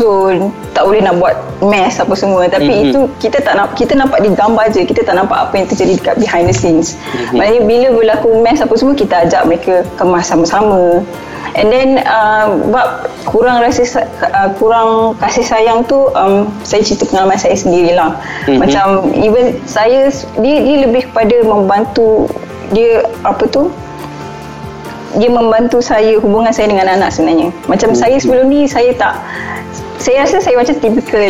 tak 0.72 0.86
boleh 0.86 1.02
nak 1.02 1.18
buat 1.18 1.34
mess 1.60 1.98
apa 1.98 2.14
semua 2.14 2.46
tapi 2.46 2.70
mm-hmm. 2.70 2.90
itu 2.94 3.00
kita 3.18 3.42
tak 3.42 3.58
nak 3.58 3.74
kita 3.74 3.98
nampak 3.98 4.22
di 4.22 4.30
gambar 4.32 4.70
je 4.70 4.86
kita 4.86 5.02
tak 5.02 5.18
nampak 5.18 5.36
apa 5.36 5.54
yang 5.58 5.66
terjadi 5.66 5.92
dekat 5.98 6.14
behind 6.22 6.46
the 6.46 6.54
scenes 6.54 6.94
mm-hmm. 6.94 7.36
maknanya 7.36 7.62
bila 7.66 7.86
berlaku 7.98 8.30
mess 8.40 8.62
apa 8.62 8.74
semua 8.78 8.94
kita 8.94 9.26
ajak 9.26 9.42
mereka 9.44 9.74
kemas 9.98 10.30
sama-sama 10.30 11.02
and 11.58 11.68
then 11.74 11.98
uh, 12.06 12.46
bab 12.70 13.10
kurang 13.26 13.58
rasa 13.58 14.06
uh, 14.06 14.48
kurang 14.56 15.18
kasih 15.18 15.42
sayang 15.42 15.82
tu 15.84 16.08
um, 16.14 16.46
saya 16.62 16.86
cerita 16.86 17.10
pengalaman 17.10 17.36
saya 17.36 17.58
sendirilah 17.58 18.14
mm-hmm. 18.46 18.58
macam 18.62 19.10
even 19.18 19.58
saya 19.66 20.08
dia, 20.38 20.56
dia 20.62 20.76
lebih 20.86 21.10
kepada 21.10 21.42
membantu 21.42 22.30
dia 22.70 23.02
apa 23.26 23.44
tu 23.50 23.70
dia 25.18 25.26
membantu 25.26 25.82
saya 25.82 26.14
hubungan 26.22 26.54
saya 26.54 26.70
dengan 26.70 26.86
anak 26.86 27.10
sebenarnya. 27.10 27.50
Macam 27.66 27.90
saya 27.98 28.14
hmm. 28.18 28.22
sebelum 28.22 28.46
ni 28.46 28.70
saya 28.70 28.94
tak 28.94 29.18
saya 29.98 30.22
rasa 30.22 30.38
saya 30.38 30.54
macam 30.54 30.78
typical 30.78 31.26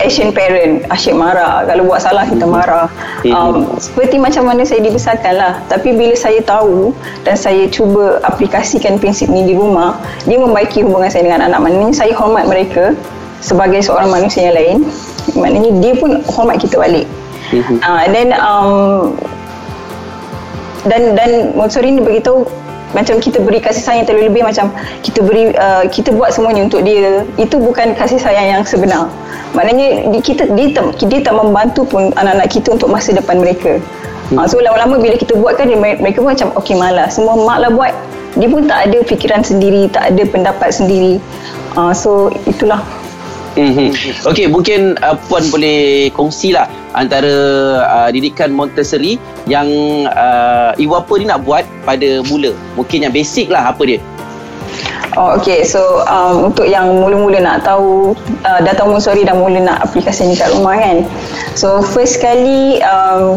Asian 0.00 0.32
parent. 0.32 0.88
Asyik 0.88 1.12
marah. 1.12 1.68
Kalau 1.68 1.84
buat 1.84 2.00
salah 2.00 2.24
kita 2.24 2.48
hmm. 2.48 2.54
marah. 2.54 2.88
Hmm. 3.22 3.32
um, 3.36 3.56
seperti 3.76 4.16
macam 4.16 4.48
mana 4.48 4.64
saya 4.64 4.80
dibesarkan 4.80 5.34
lah. 5.36 5.52
Tapi 5.68 5.92
bila 5.92 6.16
saya 6.16 6.40
tahu 6.40 6.96
dan 7.28 7.36
saya 7.36 7.68
cuba 7.68 8.16
aplikasikan 8.24 8.96
prinsip 8.96 9.28
ni 9.28 9.44
di 9.44 9.52
rumah 9.52 10.00
dia 10.24 10.40
membaiki 10.40 10.80
hubungan 10.80 11.12
saya 11.12 11.28
dengan 11.28 11.44
anak. 11.52 11.60
Maknanya 11.60 11.92
saya 11.92 12.16
hormat 12.16 12.48
mereka 12.48 12.96
sebagai 13.44 13.84
seorang 13.84 14.08
manusia 14.08 14.48
yang 14.48 14.56
lain. 14.56 14.76
Maknanya 15.36 15.70
dia 15.84 15.92
pun 16.00 16.24
hormat 16.24 16.56
kita 16.56 16.80
balik. 16.80 17.04
Uh, 17.52 18.08
then 18.08 18.32
um, 18.40 19.12
dan 20.86 21.14
dan 21.14 21.54
Montessori 21.54 21.94
ni 21.94 22.02
beritahu 22.02 22.46
macam 22.92 23.16
kita 23.24 23.40
beri 23.40 23.56
kasih 23.56 23.80
sayang 23.80 24.04
terlalu 24.04 24.28
lebih 24.28 24.42
macam 24.44 24.68
kita 25.00 25.24
beri 25.24 25.56
uh, 25.56 25.88
kita 25.88 26.12
buat 26.12 26.28
semuanya 26.32 26.68
untuk 26.68 26.84
dia. 26.84 27.24
Itu 27.40 27.56
bukan 27.56 27.96
kasih 27.96 28.20
sayang 28.20 28.52
yang 28.52 28.62
sebenar. 28.68 29.08
Maknanya 29.56 30.12
kita 30.20 30.48
dia, 30.52 30.76
dia 31.08 31.20
tak 31.24 31.34
membantu 31.34 31.88
pun 31.88 32.12
anak-anak 32.20 32.48
kita 32.52 32.76
untuk 32.76 32.92
masa 32.92 33.16
depan 33.16 33.40
mereka. 33.40 33.80
Hmm. 34.28 34.44
uh, 34.44 34.46
so 34.48 34.60
lama-lama 34.60 35.00
bila 35.00 35.16
kita 35.16 35.32
buatkan 35.36 35.72
dia, 35.72 35.78
mereka 35.80 36.20
pun 36.20 36.36
macam 36.36 36.48
okey 36.60 36.76
malas. 36.76 37.16
Semua 37.16 37.36
mak 37.40 37.58
lah 37.64 37.70
buat. 37.72 37.92
Dia 38.36 38.48
pun 38.48 38.64
tak 38.64 38.88
ada 38.88 38.98
fikiran 39.04 39.40
sendiri 39.44 39.88
tak 39.92 40.12
ada 40.12 40.22
pendapat 40.28 40.68
sendiri. 40.72 41.16
Uh, 41.76 41.96
so 41.96 42.28
itulah. 42.44 42.80
Mm-hmm. 43.56 43.92
Okey, 44.32 44.48
mungkin 44.48 44.96
uh, 45.04 45.16
puan 45.28 45.44
boleh 45.52 46.08
kongsilah 46.16 46.81
antara 46.92 47.34
uh, 47.84 48.08
didikan 48.12 48.52
Montessori 48.52 49.16
yang 49.48 49.68
uh, 50.08 50.72
ibu 50.76 50.96
apa 50.96 51.12
ni 51.20 51.24
nak 51.28 51.44
buat 51.44 51.64
pada 51.84 52.20
mula. 52.28 52.52
Mungkin 52.76 53.08
yang 53.08 53.12
basic 53.12 53.48
lah 53.52 53.72
apa 53.72 53.82
dia. 53.84 54.00
Oh, 55.12 55.36
okay, 55.36 55.60
so 55.60 56.00
um, 56.08 56.48
untuk 56.48 56.64
yang 56.64 56.88
mula-mula 56.88 57.36
nak 57.36 57.68
tahu 57.68 58.16
uh, 58.48 58.60
datang 58.64 58.88
Montessori 58.88 59.28
dan 59.28 59.36
mula 59.36 59.60
nak 59.60 59.84
aplikasi 59.84 60.24
ni 60.24 60.34
kat 60.40 60.48
rumah 60.56 60.80
kan. 60.80 61.04
So 61.52 61.84
first 61.84 62.24
kali 62.24 62.80
um, 62.80 63.36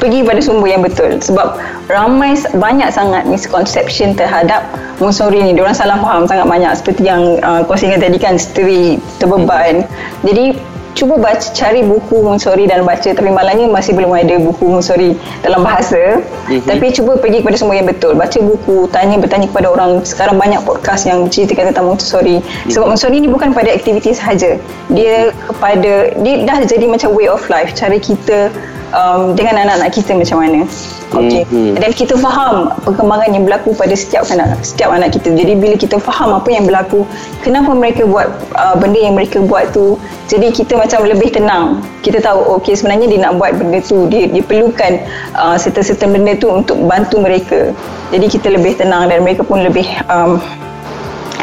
pergi 0.00 0.24
pada 0.24 0.40
sumber 0.40 0.70
yang 0.70 0.80
betul 0.80 1.18
sebab 1.18 1.58
ramai 1.90 2.38
banyak 2.56 2.88
sangat 2.88 3.26
misconception 3.26 4.14
terhadap 4.14 4.64
Montessori 5.02 5.42
ni 5.42 5.52
diorang 5.52 5.74
salah 5.74 5.98
faham 6.00 6.24
sangat 6.24 6.46
banyak 6.46 6.72
seperti 6.78 7.02
yang 7.04 7.42
uh, 7.42 7.66
kau 7.66 7.74
singgah 7.74 7.98
tadi 7.98 8.16
kan 8.16 8.38
steri 8.38 8.96
terbeban 9.18 9.82
jadi 10.22 10.54
cuba 10.98 11.14
baca 11.14 11.46
cari 11.54 11.86
buku 11.86 12.26
Montessori 12.26 12.66
dan 12.66 12.82
baca. 12.82 13.06
Tapi 13.14 13.30
malangnya 13.30 13.70
masih 13.70 13.94
belum 13.94 14.10
ada 14.10 14.34
buku 14.42 14.66
Montessori 14.66 15.14
dalam 15.46 15.62
bahasa. 15.62 16.18
Mm-hmm. 16.48 16.64
tapi 16.64 16.86
cuba 16.90 17.20
pergi 17.20 17.44
kepada 17.44 17.56
semua 17.60 17.78
yang 17.78 17.86
betul. 17.86 18.18
Baca 18.18 18.38
buku 18.42 18.90
tanya 18.90 19.14
bertanya 19.22 19.46
kepada 19.46 19.70
orang. 19.70 20.02
Sekarang 20.02 20.34
banyak 20.34 20.58
podcast 20.66 21.06
yang 21.06 21.30
ceritakan 21.30 21.70
tentang 21.70 21.86
Montessori 21.86 22.42
mm-hmm. 22.42 22.72
sebab 22.74 22.90
Montessori 22.90 23.22
ni 23.22 23.30
bukan 23.30 23.54
pada 23.54 23.70
aktiviti 23.70 24.10
sahaja. 24.10 24.58
Dia 24.90 25.30
kepada 25.46 26.10
dia 26.18 26.34
dah 26.42 26.58
jadi 26.66 26.90
macam 26.90 27.14
way 27.14 27.30
of 27.30 27.46
life. 27.46 27.70
Cara 27.78 27.94
kita 28.02 28.50
um, 28.92 29.32
dengan 29.36 29.64
anak-anak 29.66 29.90
kita 29.92 30.12
macam 30.16 30.38
mana. 30.44 30.60
Okey. 31.08 31.48
Mm-hmm. 31.48 31.80
Dan 31.80 31.90
kita 31.96 32.14
faham 32.20 32.68
perkembangan 32.84 33.32
yang 33.32 33.48
berlaku 33.48 33.72
pada 33.72 33.96
setiap 33.96 34.28
anak 34.28 34.60
setiap 34.60 34.92
anak 34.92 35.16
kita. 35.16 35.32
Jadi 35.32 35.56
bila 35.56 35.74
kita 35.80 35.96
faham 35.96 36.36
apa 36.36 36.48
yang 36.52 36.68
berlaku, 36.68 37.08
kenapa 37.40 37.72
mereka 37.72 38.04
buat 38.04 38.28
uh, 38.60 38.76
benda 38.76 39.00
yang 39.00 39.16
mereka 39.16 39.40
buat 39.40 39.72
tu, 39.72 39.96
jadi 40.28 40.52
kita 40.52 40.76
macam 40.76 41.08
lebih 41.08 41.32
tenang. 41.32 41.80
Kita 42.04 42.20
tahu 42.20 42.60
okey 42.60 42.76
sebenarnya 42.76 43.08
dia 43.08 43.20
nak 43.24 43.40
buat 43.40 43.56
benda 43.56 43.80
tu, 43.80 44.04
dia 44.12 44.28
dia 44.28 44.44
perlukan 44.44 45.00
uh, 45.32 45.56
serta-serta 45.56 46.04
benda 46.12 46.36
tu 46.36 46.52
untuk 46.52 46.76
bantu 46.84 47.24
mereka. 47.24 47.72
Jadi 48.12 48.26
kita 48.28 48.52
lebih 48.52 48.76
tenang 48.76 49.08
dan 49.08 49.24
mereka 49.24 49.48
pun 49.48 49.64
lebih 49.64 49.88
um, 50.12 50.36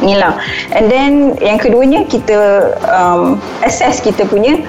ni 0.06 0.14
lah. 0.14 0.38
And 0.78 0.94
then 0.94 1.42
yang 1.42 1.58
keduanya 1.58 2.06
kita 2.06 2.70
um, 2.86 3.42
assess 3.66 3.98
kita 3.98 4.30
punya 4.30 4.62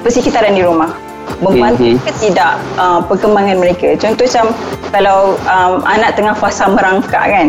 persekitaran 0.00 0.56
di 0.56 0.64
rumah 0.64 1.07
membantu 1.40 1.84
mm-hmm. 1.84 2.04
ke 2.04 2.12
tidak 2.20 2.58
uh, 2.76 3.00
perkembangan 3.04 3.56
mereka 3.60 3.94
contoh 3.96 4.24
macam 4.26 4.46
kalau 4.90 5.18
um, 5.48 5.84
anak 5.84 6.16
tengah 6.18 6.34
fasa 6.34 6.68
merangkak 6.68 7.24
kan 7.28 7.48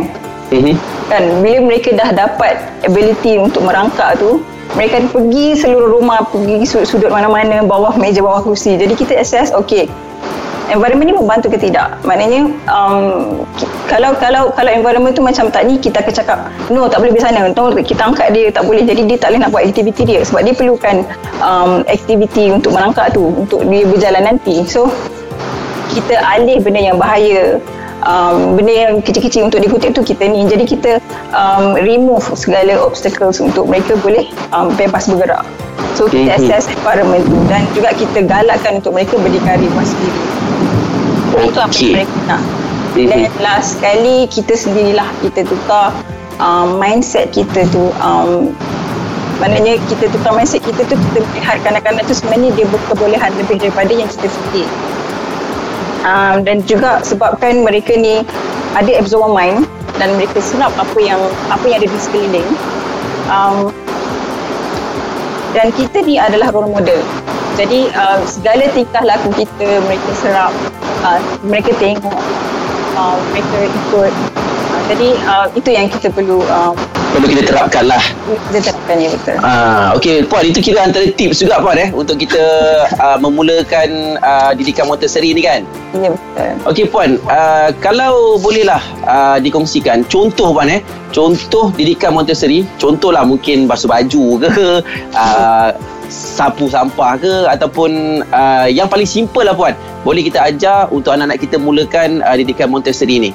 mm-hmm. 0.53 0.75
kan 1.07 1.23
bila 1.41 1.57
mereka 1.65 1.95
dah 1.95 2.09
dapat 2.13 2.59
ability 2.85 3.39
untuk 3.39 3.63
merangkak 3.65 4.19
tu 4.19 4.43
mereka 4.77 5.01
pergi 5.09 5.57
seluruh 5.57 5.97
rumah 5.97 6.21
pergi 6.29 6.61
sudut 6.85 7.09
mana-mana 7.09 7.65
bawah 7.65 7.97
meja 7.97 8.21
bawah 8.21 8.45
kursi 8.45 8.77
jadi 8.77 8.93
kita 8.93 9.17
assess 9.17 9.49
okay 9.49 9.89
environment 10.69 11.07
ni 11.09 11.15
membantu 11.17 11.47
ke 11.51 11.57
tidak? 11.57 11.97
Maknanya 12.05 12.47
um, 12.69 13.43
kalau 13.89 14.13
kalau 14.21 14.53
kalau 14.53 14.71
environment 14.71 15.13
tu 15.17 15.25
macam 15.25 15.49
tak 15.49 15.65
ni 15.65 15.81
kita 15.81 15.99
akan 16.01 16.13
cakap 16.13 16.37
no 16.69 16.85
tak 16.87 17.01
boleh 17.01 17.11
pergi 17.17 17.25
sana. 17.25 17.49
No, 17.51 17.73
kita 17.73 18.01
angkat 18.05 18.31
dia 18.31 18.53
tak 18.53 18.63
boleh. 18.65 18.85
Jadi 18.85 19.09
dia 19.09 19.17
tak 19.17 19.33
boleh 19.33 19.41
nak 19.43 19.49
buat 19.51 19.63
aktiviti 19.65 20.03
dia 20.05 20.21
sebab 20.21 20.41
dia 20.45 20.53
perlukan 20.53 20.95
um, 21.41 21.81
aktiviti 21.89 22.53
untuk 22.53 22.71
menangkap 22.73 23.11
tu 23.11 23.33
untuk 23.33 23.65
dia 23.67 23.83
berjalan 23.83 24.23
nanti. 24.35 24.63
So 24.69 24.87
kita 25.89 26.21
alih 26.21 26.61
benda 26.61 26.81
yang 26.93 26.97
bahaya 27.01 27.57
um, 28.05 28.53
benda 28.53 28.73
yang 28.73 28.93
kecil-kecil 29.01 29.49
untuk 29.49 29.59
dikutip 29.59 29.91
tu 29.97 30.05
kita 30.05 30.29
ni. 30.29 30.45
Jadi 30.45 30.63
kita 30.69 30.91
um, 31.33 31.73
remove 31.75 32.23
segala 32.37 32.77
obstacles 32.79 33.41
untuk 33.41 33.65
mereka 33.65 33.97
boleh 33.99 34.29
um, 34.53 34.69
bebas 34.77 35.09
bergerak. 35.09 35.43
So 35.97 36.05
kita 36.07 36.37
mm-hmm. 36.37 36.45
assess 36.45 36.69
environment 36.69 37.25
tu. 37.25 37.37
Dan 37.49 37.61
juga 37.73 37.89
kita 37.97 38.23
galakkan 38.23 38.79
untuk 38.79 38.93
mereka 38.95 39.17
berdikari 39.17 39.65
rumah 39.65 39.83
sendiri 39.83 40.38
okay. 41.35 41.49
itu 41.49 41.59
apa 41.59 41.73
yang 41.77 41.93
mereka 42.01 42.17
nak. 42.25 42.41
Mm-hmm. 42.89 43.09
dan 43.13 43.31
last 43.37 43.77
sekali 43.77 44.25
kita 44.27 44.53
sendirilah 44.57 45.05
kita 45.21 45.45
tukar 45.45 45.93
um, 46.41 46.81
mindset 46.81 47.29
kita 47.29 47.69
tu 47.69 47.93
um, 48.01 48.49
maknanya 49.37 49.77
kita 49.87 50.09
tukar 50.09 50.33
mindset 50.35 50.65
kita 50.65 50.83
tu 50.89 50.97
kita 50.97 51.19
melihat 51.21 51.61
kanak-kanak 51.63 52.03
tu 52.09 52.17
sebenarnya 52.17 52.49
dia 52.57 52.65
berkebolehan 52.67 53.31
lebih 53.39 53.61
daripada 53.61 53.93
yang 53.93 54.09
kita 54.09 54.27
fikir. 54.27 54.67
Um, 55.99 56.47
dan 56.47 56.63
juga 56.63 57.03
sebabkan 57.03 57.61
mereka 57.61 57.91
ni 57.93 58.23
ada 58.73 58.91
absorber 58.97 59.31
mind 59.35 59.67
dan 59.99 60.15
mereka 60.15 60.39
serap 60.39 60.71
apa 60.79 60.99
yang 60.99 61.19
apa 61.51 61.63
yang 61.67 61.83
ada 61.83 61.87
di 61.91 61.99
sekeliling. 61.99 62.49
Um, 63.29 63.69
dan 65.53 65.71
kita 65.75 66.03
ni 66.03 66.15
adalah 66.19 66.51
role 66.55 66.71
model. 66.71 66.99
Jadi 67.59 67.91
uh, 67.91 68.23
segala 68.23 68.71
tingkah 68.71 69.03
laku 69.03 69.35
kita 69.35 69.83
mereka 69.83 70.09
serap 70.23 70.55
uh, 71.03 71.19
mereka 71.45 71.71
tengok 71.77 72.19
uh, 72.95 73.17
mereka 73.31 73.57
ikut. 73.67 74.13
Uh, 74.69 74.81
jadi 74.89 75.09
uh, 75.25 75.47
itu 75.57 75.69
yang 75.73 75.87
kita 75.89 76.13
perlu 76.13 76.45
uh, 76.45 76.73
perlu 77.09 77.27
kita 77.35 77.43
terapkan 77.49 77.83
lah. 77.89 78.03
kita 78.49 78.69
terapkan 78.69 78.95
ya 79.01 79.09
betul. 79.09 79.35
Ah, 79.41 79.91
ok 79.97 80.29
Puan 80.29 80.45
itu 80.45 80.59
kira 80.61 80.85
antara 80.85 81.09
tips 81.09 81.41
juga 81.41 81.57
Puan 81.59 81.77
eh 81.81 81.89
untuk 81.89 82.21
kita 82.21 82.43
uh, 83.01 83.17
memulakan 83.17 84.21
uh, 84.21 84.51
didikan 84.53 84.85
Montessori 84.85 85.33
ni 85.33 85.41
kan? 85.41 85.65
Ya 85.97 86.13
betul. 86.13 86.49
Ok 86.69 86.79
Puan 86.93 87.17
uh, 87.27 87.73
kalau 87.81 88.37
bolehlah 88.37 88.81
uh, 89.09 89.37
dikongsikan 89.41 90.05
contoh 90.05 90.53
Puan 90.53 90.69
eh 90.69 90.81
contoh 91.09 91.73
didikan 91.73 92.13
Montessori 92.13 92.63
contohlah 92.77 93.25
mungkin 93.25 93.65
basuh 93.65 93.89
baju 93.89 94.45
ke 94.45 94.47
uh, 95.17 95.69
sapu 96.09 96.67
sampah 96.67 97.15
ke 97.15 97.33
ataupun 97.47 98.21
uh, 98.33 98.67
yang 98.67 98.89
paling 98.89 99.07
simple 99.07 99.45
lah 99.45 99.53
puan. 99.53 99.77
Boleh 100.01 100.25
kita 100.25 100.49
ajar 100.49 100.89
untuk 100.89 101.13
anak-anak 101.13 101.39
kita 101.39 101.55
mulakan 101.61 102.25
uh, 102.25 102.35
didikan 102.35 102.67
Montessori 102.73 103.29
ni. 103.29 103.31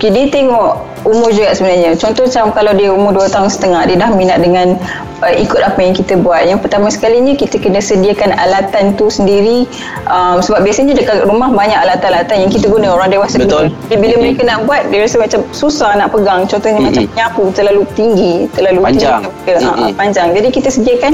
Okay, 0.00 0.08
dia 0.08 0.32
tengok 0.32 0.80
umur 1.04 1.32
juga 1.32 1.52
sebenarnya. 1.56 1.96
Contoh 1.96 2.28
macam 2.28 2.52
kalau 2.52 2.72
dia 2.76 2.90
umur 2.92 3.16
2 3.16 3.32
tahun 3.32 3.48
setengah, 3.48 3.82
dia 3.88 3.96
dah 3.96 4.10
minat 4.12 4.38
dengan 4.44 4.76
uh, 5.24 5.34
ikut 5.34 5.60
apa 5.64 5.78
yang 5.80 5.94
kita 5.96 6.20
buat. 6.20 6.44
Yang 6.44 6.60
pertama 6.66 6.92
sekalinya, 6.92 7.32
kita 7.36 7.56
kena 7.56 7.80
sediakan 7.80 8.36
alatan 8.36 8.94
tu 8.96 9.08
sendiri. 9.08 9.64
Um, 10.08 10.44
sebab 10.44 10.60
biasanya 10.64 10.92
dekat 10.96 11.24
rumah 11.24 11.48
banyak 11.52 11.76
alatan-alatan 11.76 12.46
yang 12.46 12.50
kita 12.52 12.66
guna 12.68 12.92
orang 12.92 13.08
dewasa 13.08 13.40
Betul. 13.40 13.72
guna. 13.72 13.88
Jadi, 13.88 13.98
bila 14.00 14.14
mereka 14.20 14.40
nak 14.44 14.58
buat, 14.68 14.82
dia 14.92 14.98
rasa 15.04 15.16
macam 15.16 15.40
susah 15.56 15.90
nak 15.96 16.08
pegang. 16.12 16.40
Contohnya 16.44 16.80
mm-hmm. 16.84 16.96
macam 17.08 17.16
nyapu 17.16 17.44
terlalu 17.56 17.82
tinggi, 17.96 18.34
terlalu 18.52 18.80
panjang. 18.84 19.22
tinggi. 19.24 19.56
Mm-hmm. 19.56 19.80
Uh, 19.80 19.92
panjang. 19.96 20.28
Jadi 20.36 20.48
kita 20.52 20.68
sediakan 20.68 21.12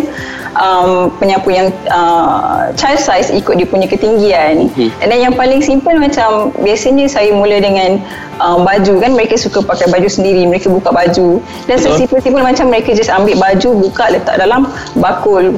um, 0.59 0.91
penyapu 1.23 1.49
yang 1.55 1.69
uh, 1.93 2.75
child 2.75 2.99
size 2.99 3.31
ikut 3.31 3.55
dia 3.55 3.69
punya 3.69 3.87
ketinggian. 3.87 4.67
Mm-hmm. 4.73 4.89
Dan 5.07 5.19
yang 5.19 5.35
paling 5.39 5.63
simple 5.63 5.95
macam 5.95 6.51
biasanya 6.61 7.07
saya 7.07 7.31
mula 7.31 7.63
dengan 7.63 8.03
um, 8.41 8.65
baju 8.65 8.95
kan 9.01 9.13
mereka 9.15 9.37
suka 9.39 9.63
pakai 9.63 9.76
baju 9.85 10.09
sendiri 10.09 10.49
mereka 10.49 10.73
buka 10.73 10.89
baju. 10.89 11.45
Dan 11.69 11.77
sesimpel-simpel 11.77 12.41
macam 12.41 12.73
mereka 12.73 12.97
just 12.97 13.13
ambil 13.13 13.37
baju 13.37 13.69
buka 13.77 14.09
letak 14.09 14.41
dalam 14.41 14.73
bakul. 14.97 15.53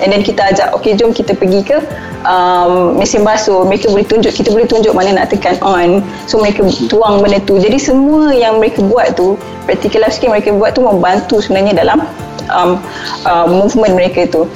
And 0.00 0.08
then 0.08 0.24
kita 0.24 0.56
ajak 0.56 0.72
okay 0.72 0.96
jom 0.96 1.12
kita 1.12 1.36
pergi 1.36 1.60
ke 1.60 1.76
um, 2.24 2.96
mesin 2.96 3.20
basuh. 3.20 3.68
Mereka 3.68 3.92
boleh 3.92 4.08
tunjuk 4.08 4.32
kita 4.32 4.48
boleh 4.48 4.64
tunjuk 4.64 4.96
mana 4.96 5.12
nak 5.12 5.26
tekan 5.28 5.60
on. 5.60 6.00
So 6.24 6.40
mereka 6.40 6.64
tuang 6.88 7.20
benda 7.20 7.36
tu. 7.44 7.60
Jadi 7.60 7.76
semua 7.76 8.32
yang 8.32 8.56
mereka 8.58 8.80
buat 8.80 9.12
tu 9.14 9.36
practical 9.68 10.08
life 10.08 10.16
skill 10.16 10.32
mereka 10.32 10.56
buat 10.56 10.72
tu 10.72 10.80
membantu 10.80 11.44
sebenarnya 11.44 11.84
dalam 11.84 12.00
um, 12.48 12.80
uh, 13.28 13.46
movement 13.46 13.92
mereka 13.92 14.24
tu. 14.24 14.48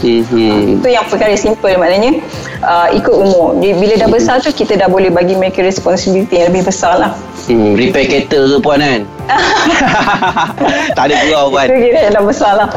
Mm-hmm. 0.00 0.80
Itu 0.80 0.88
yang 0.88 1.04
perkara 1.08 1.36
simple 1.36 1.76
maknanya 1.76 2.20
uh, 2.64 2.88
ikut 2.92 3.12
umur. 3.12 3.56
Jadi, 3.60 3.72
bila 3.76 3.94
dah 4.00 4.08
besar 4.08 4.36
tu 4.40 4.52
kita 4.52 4.76
dah 4.80 4.88
boleh 4.88 5.12
bagi 5.12 5.36
mereka 5.36 5.60
responsibility 5.64 6.40
yang 6.40 6.52
lebih 6.52 6.68
besar 6.68 6.96
lah. 6.96 7.12
Hmm, 7.48 7.72
repair 7.78 8.06
kereta 8.10 8.36
ke 8.36 8.58
puan 8.60 8.82
kan? 8.82 9.02
tak 10.96 11.04
ada 11.08 11.16
gurau 11.28 11.54
puan. 11.54 11.66
Itu 11.70 11.76
kira 11.80 12.00
dah 12.12 12.22
besar 12.24 12.52
lah. 12.58 12.68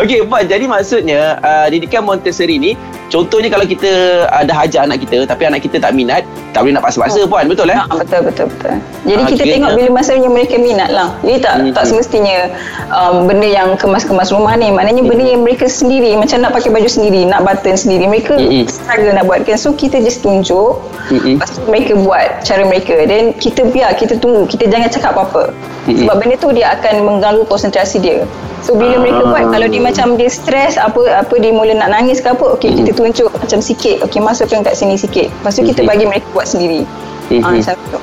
Okey 0.00 0.26
puan, 0.26 0.44
jadi 0.46 0.64
maksudnya 0.66 1.38
uh, 1.42 1.66
didikan 1.70 2.04
Montessori 2.06 2.58
ni 2.58 2.72
Contohnya 3.14 3.46
kalau 3.46 3.62
kita 3.62 3.90
ada 4.26 4.50
uh, 4.50 4.56
hajar 4.58 4.90
anak 4.90 5.06
kita 5.06 5.22
tapi 5.22 5.46
anak 5.46 5.62
kita 5.62 5.78
tak 5.78 5.94
minat, 5.94 6.26
tak 6.50 6.66
boleh 6.66 6.74
nak 6.74 6.82
paksa-paksa 6.82 7.22
oh. 7.22 7.30
puan, 7.30 7.46
betul 7.46 7.70
eh? 7.70 7.78
Ha, 7.78 7.86
betul 7.86 8.26
betul 8.26 8.50
betul. 8.50 8.74
Jadi 9.06 9.22
ha, 9.22 9.28
kita 9.30 9.42
tengok 9.54 9.70
bila 9.78 9.88
masanya 9.94 10.28
mereka 10.34 10.58
minat 10.58 10.90
lah. 10.90 11.14
Jadi 11.22 11.38
tak 11.38 11.54
hmm. 11.62 11.70
tak 11.78 11.84
semestinya 11.86 12.50
um, 12.90 13.30
benda 13.30 13.46
yang 13.46 13.78
kemas-kemas 13.78 14.34
rumah 14.34 14.58
ni. 14.58 14.74
Maknanya 14.74 15.06
hmm. 15.06 15.10
benda 15.14 15.24
yang 15.30 15.42
mereka 15.46 15.70
sendiri 15.70 16.18
macam 16.18 16.42
nak 16.42 16.50
pakai 16.58 16.74
baju 16.74 16.90
sendiri, 16.90 17.22
nak 17.22 17.46
button 17.46 17.78
sendiri, 17.78 18.10
mereka 18.10 18.34
hmm. 18.34 18.66
struggle 18.66 19.14
nak 19.14 19.30
buatkan. 19.30 19.54
So 19.62 19.78
kita 19.78 20.02
just 20.02 20.26
tunjuk. 20.26 20.82
Hmm. 21.06 21.38
Lepas 21.38 21.54
tu 21.54 21.62
mereka 21.70 21.94
buat 21.94 22.42
cara 22.42 22.66
mereka. 22.66 22.98
Dan 23.06 23.30
kita 23.38 23.62
biar, 23.70 23.94
kita 23.94 24.18
tunggu. 24.18 24.50
Kita 24.50 24.66
jangan 24.66 24.90
cakap 24.90 25.14
apa-apa. 25.14 25.54
Hmm. 25.86 26.02
Sebab 26.02 26.14
benda 26.18 26.34
tu 26.34 26.50
dia 26.50 26.74
akan 26.74 26.94
mengganggu 27.06 27.46
konsentrasi 27.46 28.02
dia. 28.02 28.26
So 28.64 28.72
bila 28.72 28.96
mereka 28.96 29.28
buat 29.28 29.52
kalau 29.52 29.68
dia 29.68 29.82
macam 29.84 30.16
dia 30.16 30.32
stres 30.32 30.80
apa 30.80 31.20
apa 31.20 31.34
dia 31.36 31.52
mula 31.52 31.76
nak 31.76 31.92
nangis 31.92 32.24
ke 32.24 32.32
apa 32.32 32.56
okey 32.56 32.72
kita 32.80 32.96
tunjuk 32.96 33.03
macam 33.12 33.60
sikit 33.60 34.00
okey 34.08 34.20
masukkan 34.22 34.64
kat 34.64 34.74
sini 34.78 34.96
sikit. 34.96 35.28
Lepas 35.28 35.58
tu 35.58 35.62
kita 35.66 35.84
bagi 35.84 36.08
mereka 36.08 36.24
buat 36.32 36.46
sendiri. 36.48 36.88
Ah 37.42 37.56
satu. 37.60 38.00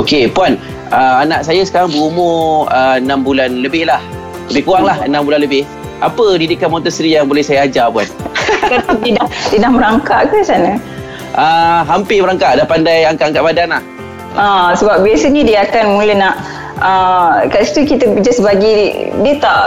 Okey 0.00 0.30
puan 0.30 0.56
uh, 0.92 1.24
anak 1.24 1.44
saya 1.44 1.64
sekarang 1.66 1.92
berumur 1.92 2.70
uh, 2.72 2.96
6 3.00 3.08
bulan 3.26 3.50
lebih 3.60 3.88
lah. 3.88 4.00
Lebih 4.52 4.62
kurang 4.68 4.86
lah 4.86 4.98
6 5.02 5.12
bulan 5.26 5.40
lebih. 5.42 5.66
Apa 6.04 6.36
didikan 6.36 6.68
Montessori 6.68 7.16
yang 7.16 7.24
boleh 7.24 7.40
saya 7.40 7.64
ajar 7.64 7.88
puan? 7.88 8.04
dia, 9.04 9.16
dah, 9.16 9.28
dia 9.48 9.58
dah 9.64 9.72
merangkak 9.72 10.28
ke 10.28 10.44
sana? 10.44 10.76
Uh, 11.32 11.80
hampir 11.88 12.20
merangkak 12.20 12.60
dah 12.60 12.68
pandai 12.68 13.08
angkat-angkat 13.08 13.42
badan 13.42 13.68
lah. 13.76 13.82
Ah, 14.36 14.76
sebab 14.76 15.00
biasanya 15.00 15.42
dia 15.48 15.58
akan 15.64 15.96
mula 15.96 16.12
nak 16.12 16.34
uh, 16.84 17.48
kat 17.48 17.64
situ 17.64 17.96
kita 17.96 18.20
just 18.20 18.44
bagi 18.44 19.08
dia 19.24 19.34
tak 19.40 19.60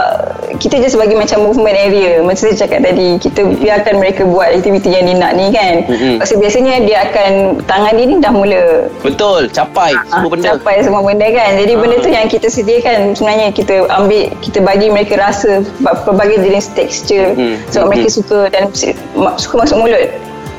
kita 0.60 0.76
just 0.84 1.00
bagi 1.00 1.16
macam 1.16 1.48
movement 1.48 1.72
area 1.72 2.20
macam 2.20 2.44
saya 2.44 2.54
cakap 2.54 2.84
tadi 2.84 3.16
kita 3.16 3.48
biarkan 3.56 3.96
mereka 3.96 4.28
buat 4.28 4.52
aktiviti 4.52 4.92
yang 4.92 5.08
dia 5.08 5.16
nak 5.16 5.32
ni 5.34 5.48
kan 5.50 5.88
mm-hmm. 5.88 6.14
so, 6.22 6.36
biasanya 6.36 6.84
dia 6.84 7.08
akan 7.08 7.64
tangan 7.64 7.92
dia 7.96 8.04
ni 8.04 8.16
dah 8.20 8.32
mula 8.32 8.64
betul 9.00 9.48
capai 9.48 9.96
uh, 9.96 10.04
semua 10.12 10.28
benda 10.28 10.46
capai 10.52 10.76
semua 10.84 11.00
benda 11.00 11.26
kan 11.32 11.50
jadi 11.56 11.72
uh. 11.72 11.78
benda 11.80 11.96
tu 12.04 12.10
yang 12.12 12.26
kita 12.28 12.46
sediakan 12.52 13.16
sebenarnya 13.16 13.48
kita 13.56 13.88
ambil 13.88 14.28
kita 14.44 14.58
bagi 14.60 14.86
mereka 14.92 15.16
rasa 15.16 15.64
pelbagai 16.04 16.44
jenis 16.44 16.68
texture 16.76 17.32
mm-hmm. 17.32 17.56
sebab 17.72 17.88
mereka 17.88 18.08
suka 18.12 18.52
dan 18.52 18.68
suka 19.40 19.54
masuk 19.64 19.80
mulut 19.80 20.12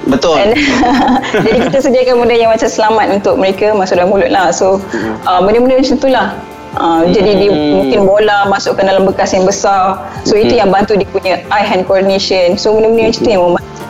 Betul. 0.09 0.33
And, 0.33 0.57
jadi 1.45 1.57
kita 1.69 1.77
sediakan 1.77 2.25
benda 2.25 2.33
yang 2.33 2.49
macam 2.49 2.65
selamat 2.65 3.21
untuk 3.21 3.37
mereka 3.37 3.69
masuk 3.77 4.01
dalam 4.01 4.09
mulut 4.09 4.33
lah. 4.33 4.49
So 4.49 4.81
uh, 5.29 5.39
benda-benda 5.45 5.77
macam 5.77 5.97
tu 6.01 6.09
lah. 6.09 6.33
Uh, 6.71 7.03
hmm. 7.03 7.11
Jadi 7.11 7.31
dia 7.35 7.51
mungkin 7.51 7.99
bola 8.07 8.47
masukkan 8.47 8.87
dalam 8.87 9.03
bekas 9.03 9.35
yang 9.35 9.43
besar. 9.43 9.99
So 10.23 10.39
hmm. 10.39 10.43
itu 10.47 10.53
yang 10.55 10.71
bantu 10.71 10.95
dia 10.95 11.07
punya 11.11 11.43
eye 11.51 11.67
hand 11.67 11.83
coordination. 11.83 12.55
So 12.55 12.71
benda-benda 12.71 13.11
macam 13.11 13.21
tu 13.21 13.29
yang 13.29 13.43
membantu. 13.43 13.81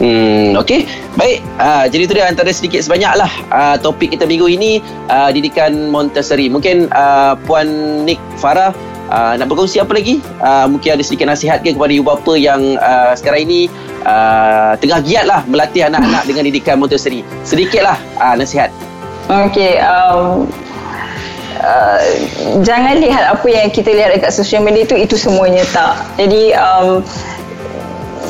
Hmm, 0.00 0.56
okay. 0.56 0.88
Baik. 1.20 1.44
Uh, 1.60 1.84
jadi 1.92 2.02
itu 2.08 2.12
dia 2.16 2.24
antara 2.24 2.48
sedikit 2.56 2.80
sebanyak 2.80 3.20
lah 3.20 3.28
uh, 3.52 3.76
topik 3.76 4.16
kita 4.16 4.24
minggu 4.24 4.48
ini 4.48 4.80
uh, 5.12 5.28
didikan 5.28 5.92
Montessori. 5.92 6.48
Mungkin 6.48 6.88
uh, 6.88 7.36
Puan 7.44 7.68
Nick 8.08 8.16
Farah 8.40 8.72
uh, 9.12 9.36
nak 9.36 9.52
berkongsi 9.52 9.76
apa 9.76 9.92
lagi? 9.92 10.24
Uh, 10.40 10.72
mungkin 10.72 10.96
ada 10.96 11.04
sedikit 11.04 11.28
nasihat 11.28 11.60
ke 11.60 11.76
kepada 11.76 11.92
ibu 11.92 12.08
bapa 12.08 12.32
yang 12.32 12.80
uh, 12.80 13.12
sekarang 13.12 13.44
ini 13.44 13.68
uh, 14.08 14.72
tengah 14.80 15.04
giat 15.04 15.28
lah 15.28 15.44
melatih 15.44 15.84
anak-anak 15.84 16.24
dengan 16.24 16.48
didikan 16.48 16.80
Montessori. 16.80 17.20
Sedikitlah 17.44 18.00
uh, 18.16 18.34
nasihat. 18.40 18.72
Okay. 19.28 19.84
Um, 19.84 20.48
uh, 21.70 22.02
jangan 22.66 22.98
lihat 22.98 23.30
apa 23.30 23.46
yang 23.46 23.70
kita 23.70 23.94
lihat 23.94 24.18
dekat 24.18 24.34
social 24.34 24.66
media 24.66 24.82
tu 24.82 24.98
itu 24.98 25.14
semuanya 25.14 25.62
tak. 25.70 26.02
Jadi 26.18 26.50
um, 26.58 27.06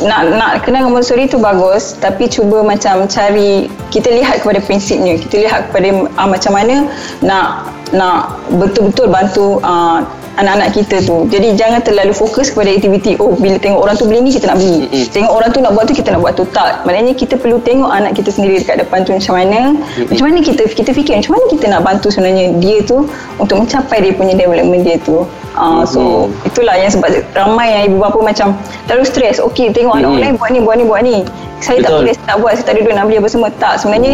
nak 0.01 0.33
nak 0.33 0.53
kenal 0.65 0.89
Montessori 0.89 1.29
tu 1.29 1.37
bagus 1.37 1.97
tapi 2.01 2.29
cuba 2.29 2.65
macam 2.65 3.05
cari 3.05 3.69
kita 3.93 4.09
lihat 4.09 4.41
kepada 4.41 4.61
prinsipnya 4.65 5.21
kita 5.21 5.45
lihat 5.45 5.69
kepada 5.69 6.09
uh, 6.17 6.29
macam 6.29 6.53
mana 6.57 6.89
nak 7.21 7.69
nak 7.93 8.39
betul-betul 8.57 9.11
bantu 9.11 9.61
uh, 9.61 10.01
anak-anak 10.39 10.71
kita 10.77 11.03
tu. 11.03 11.27
Jadi 11.27 11.59
jangan 11.59 11.83
terlalu 11.83 12.15
fokus 12.15 12.55
kepada 12.55 12.71
aktiviti 12.71 13.19
oh 13.19 13.35
bila 13.35 13.59
tengok 13.59 13.81
orang 13.83 13.97
tu 13.99 14.07
beli 14.07 14.21
ni 14.23 14.31
kita 14.31 14.53
nak 14.53 14.63
beli. 14.63 14.87
Tengok 15.11 15.33
orang 15.33 15.51
tu 15.51 15.59
nak 15.59 15.73
buat 15.75 15.85
tu 15.91 15.95
kita 15.97 16.15
nak 16.15 16.21
buat 16.23 16.35
tu 16.39 16.45
tak. 16.55 16.87
Maknanya 16.87 17.13
kita 17.19 17.35
perlu 17.41 17.59
tengok 17.65 17.91
anak 17.91 18.15
kita 18.15 18.31
sendiri 18.31 18.63
dekat 18.63 18.87
depan 18.87 19.03
tu 19.03 19.11
macam 19.17 19.33
mana. 19.35 19.75
Macam 20.07 20.25
mana 20.31 20.39
kita 20.45 20.63
kita 20.71 20.91
fikir 20.95 21.19
macam 21.19 21.33
mana 21.35 21.45
kita 21.51 21.65
nak 21.67 21.81
bantu 21.83 22.09
sebenarnya 22.15 22.55
dia 22.63 22.79
tu 22.87 23.11
untuk 23.43 23.57
mencapai 23.59 23.99
dia 24.05 24.13
punya 24.15 24.35
development 24.39 24.83
dia 24.87 24.97
tu. 25.03 25.27
Uh, 25.59 25.83
so 25.83 26.31
itulah 26.47 26.79
yang 26.79 26.95
sebab 26.95 27.11
ramai 27.35 27.75
yang 27.75 27.83
ibu 27.91 27.99
bapa 27.99 28.19
macam 28.23 28.55
terlalu 28.87 29.05
stres. 29.09 29.43
Okey 29.43 29.75
tengok 29.75 29.99
anak 29.99 30.15
Mm-mm. 30.15 30.23
orang 30.23 30.23
lain 30.31 30.35
buat 30.39 30.51
ni 30.55 30.61
buat 30.63 30.77
ni 30.79 30.85
buat 30.87 31.01
ni. 31.03 31.17
Saya 31.61 31.83
tak 31.83 31.91
Betul. 31.93 31.99
boleh 32.07 32.15
saya 32.15 32.27
tak 32.31 32.37
buat 32.39 32.53
saya 32.55 32.65
tak 32.71 32.75
ada 32.79 32.81
duit 32.87 32.95
nak 32.95 33.05
beli 33.11 33.19
apa 33.19 33.29
semua. 33.29 33.49
Tak 33.59 33.73
sebenarnya 33.83 34.13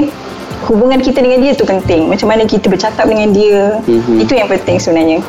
hubungan 0.66 0.98
kita 0.98 1.20
dengan 1.20 1.38
dia 1.44 1.52
tu 1.52 1.68
penting. 1.68 2.08
Macam 2.08 2.26
mana 2.32 2.42
kita 2.48 2.66
bercakap 2.66 3.04
dengan 3.04 3.30
dia. 3.30 3.78
Mhm. 3.84 4.24
Itu 4.24 4.32
yang 4.34 4.48
penting 4.48 4.80
sebenarnya. 4.80 5.20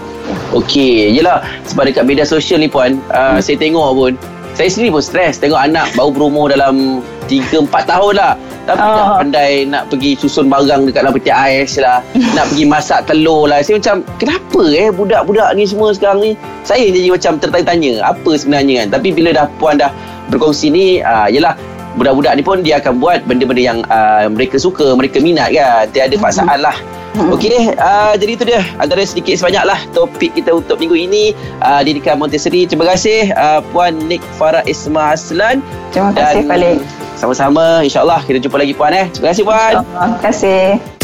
Okey, 0.56 1.12
yelah 1.12 1.44
sebab 1.68 1.88
dekat 1.92 2.04
media 2.08 2.26
sosial 2.28 2.60
ni 2.60 2.68
puan, 2.72 3.00
uh, 3.12 3.40
saya 3.40 3.56
tengok 3.60 3.90
pun 3.96 4.14
saya 4.58 4.74
sendiri 4.74 4.98
pun 4.98 5.06
stres 5.06 5.38
tengok 5.38 5.62
anak 5.62 5.86
baru 5.94 6.10
berumur 6.10 6.50
dalam 6.50 7.06
3 7.30 7.70
4 7.70 7.70
tahun 7.86 8.14
lah. 8.18 8.34
Tapi 8.66 8.84
Ah. 8.84 8.96
dah 8.98 9.08
pandai 9.22 9.52
nak 9.70 9.88
pergi 9.88 10.18
susun 10.18 10.50
barang 10.50 10.90
dekat 10.90 11.06
dalam 11.06 11.14
peti 11.14 11.30
ais 11.30 11.78
lah. 11.78 12.02
nak 12.36 12.50
pergi 12.50 12.66
masak 12.66 13.06
telur 13.06 13.46
lah. 13.46 13.62
Saya 13.62 13.78
macam 13.78 14.02
kenapa 14.18 14.64
eh 14.74 14.90
budak-budak 14.90 15.54
ni 15.54 15.64
semua 15.70 15.94
sekarang 15.94 16.20
ni? 16.26 16.32
Saya 16.66 16.90
jadi 16.90 17.14
macam 17.14 17.38
tertanya-tanya 17.38 18.02
apa 18.02 18.32
sebenarnya 18.34 18.74
kan. 18.84 18.88
Tapi 18.98 19.08
bila 19.14 19.30
dah 19.32 19.46
puan 19.62 19.78
dah 19.78 19.94
berkongsi 20.34 20.74
ni, 20.74 20.86
uh, 21.06 21.30
yelah 21.30 21.54
budak-budak 21.96 22.34
ni 22.34 22.42
pun 22.42 22.58
dia 22.66 22.82
akan 22.82 22.98
buat 22.98 23.30
benda-benda 23.30 23.62
yang 23.62 23.80
uh, 23.94 24.26
mereka 24.26 24.58
suka, 24.58 24.98
mereka 24.98 25.22
minat 25.22 25.54
kan. 25.54 25.86
Tiada 25.94 26.18
paksaan 26.18 26.66
lah. 26.66 26.74
Okey 27.18 27.50
deh, 27.50 27.66
uh, 27.82 28.14
jadi 28.14 28.32
itu 28.38 28.44
dia 28.46 28.62
antara 28.78 29.02
sedikit 29.02 29.34
sebanyak 29.42 29.64
lah 29.66 29.80
topik 29.90 30.38
kita 30.38 30.54
untuk 30.54 30.78
minggu 30.78 30.94
ini 30.94 31.34
uh, 31.66 31.82
Didikan 31.82 32.22
Montessori. 32.22 32.70
Terima 32.70 32.86
kasih 32.86 33.34
uh, 33.34 33.60
Puan 33.74 33.98
Nik 34.06 34.22
Farah 34.38 34.62
Isma 34.70 35.18
Aslan. 35.18 35.66
Terima 35.90 36.14
kasih 36.14 36.46
Falik. 36.46 36.78
Sama-sama, 37.18 37.82
insyaAllah 37.82 38.22
kita 38.30 38.38
jumpa 38.38 38.62
lagi 38.62 38.78
Puan 38.78 38.94
eh. 38.94 39.10
Terima 39.10 39.34
kasih 39.34 39.44
Puan. 39.44 39.74
Terima 39.82 40.18
kasih. 40.22 40.97